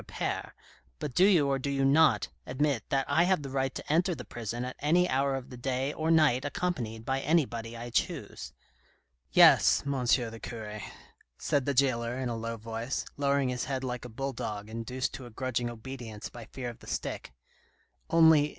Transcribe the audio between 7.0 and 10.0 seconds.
by anybody I choose?"" Yes, M.